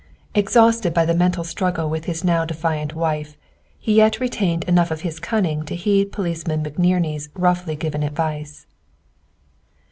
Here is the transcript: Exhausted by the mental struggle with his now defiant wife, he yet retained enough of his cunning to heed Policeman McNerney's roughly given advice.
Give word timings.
Exhausted 0.33 0.95
by 0.95 1.05
the 1.05 1.13
mental 1.13 1.43
struggle 1.43 1.87
with 1.87 2.05
his 2.05 2.23
now 2.23 2.43
defiant 2.43 2.95
wife, 2.95 3.37
he 3.77 3.93
yet 3.97 4.19
retained 4.19 4.63
enough 4.63 4.89
of 4.89 5.01
his 5.01 5.19
cunning 5.19 5.63
to 5.65 5.75
heed 5.75 6.11
Policeman 6.11 6.63
McNerney's 6.63 7.29
roughly 7.35 7.75
given 7.75 8.01
advice. 8.01 8.65